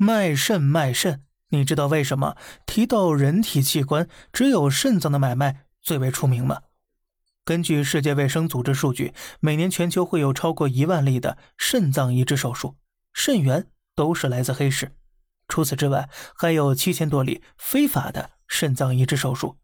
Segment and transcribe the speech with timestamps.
[0.00, 6.60] 卖肾卖肾，你知道为什么提到人体器官，只有肾脏的买卖最为出名吗？
[7.44, 12.76] 根据世界卫生组织数据，每年全球会有超过一万例的肾脏移植手术，
[13.12, 13.66] 肾源
[13.96, 14.92] 都是来自黑市。
[15.48, 19.56] 除此之外，还有七千多例非法的肾脏移植手术，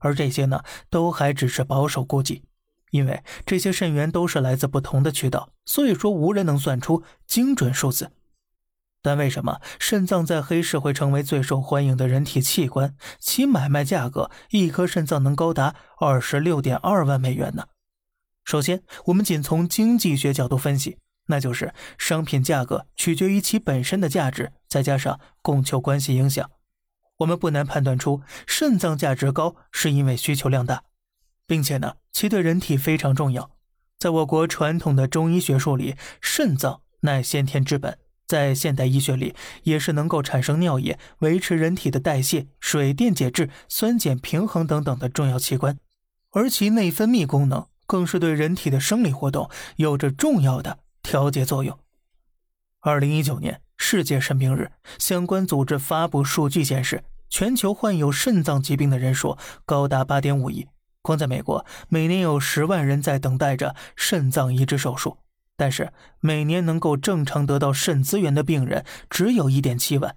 [0.00, 2.44] 而这些呢，都还只是保守估计，
[2.90, 8.12] 因为这些肾源都是来自不同的渠道，所以说无人能算出精准数字。
[9.08, 12.94] 但为什么肾脏在黑市会成为最受欢迎的人体器官？
[13.18, 17.68] 其买卖价格，一颗肾脏能高达二十六点二万美元呢？
[18.44, 20.98] 首先，我们仅从经济学角度分析。
[21.28, 26.50] 那就是商品价格取决于其本身的价值，再加上供求关系影响。
[27.16, 30.82] 我们不难判断出，肾脏价值高是因为需求量大，
[31.46, 33.52] 并且呢，其对人体非常重要。
[33.98, 45.78] 在我国传统的中医学术里，肾脏乃先天之本，在现代医学里也是能够产生尿液、维持人体的代谢、水电解质、酸碱平衡等等的重要器官，
[46.30, 50.78] 而其内分泌功能更是对人体的生理活动有着重要的。
[51.00, 51.78] 调节作用。
[52.80, 60.68] 二零一九年世界肾病日，相关组织发布数据显示，全球患有肾脏疾病的人数高达八点五亿。
[61.00, 65.16] 光在美国，每年有十万人在等待着肾脏移植手术，
[65.58, 70.16] 但是每年能够正常得到肾资源的病人只有一点七万。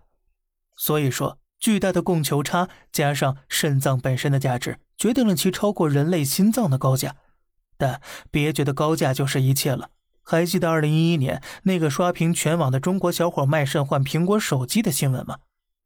[0.78, 7.16] 所以说，巨大的供求差加上肾脏本身的价值，决定了其超过人类心脏的高价。
[7.78, 9.90] 但别觉得高价就是一切了。
[10.24, 15.40] 还记得二零一一年那个刷屏全网的中国小伙卖肾换苹果手机的新闻吗？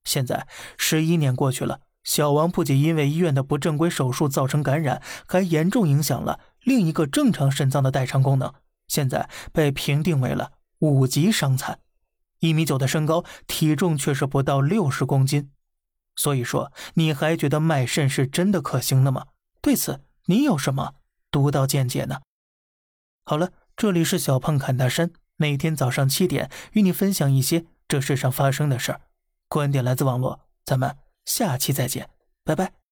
[0.04, 0.46] 现在
[0.78, 8.54] 十一年过去了，小王不仅因为医院的不正规手术造成感染，还严重影响了另一个正常肾脏的代偿功能，
[8.96, 11.80] 现在被评定为了五级伤残。
[12.40, 15.52] 一米九的身高，体重却是不到六十公斤。
[16.16, 19.26] 所以说，你还觉得卖肾是真的可行的吗？
[19.62, 20.96] 对此，你有什么
[21.30, 22.22] 独到见解呢？
[23.26, 23.52] 好了。
[23.78, 29.02] 这里是小胖侃大山，每天早上七点与你分享一些这世上发生的事儿，
[29.50, 30.96] 观点来自网络，咱们
[31.26, 32.10] 下期再见，
[32.46, 32.85] 拜拜。